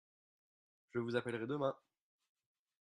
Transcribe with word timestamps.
Je 0.89 0.97
vous 0.99 1.15
appellerai 1.15 1.45
demain. 1.45 1.75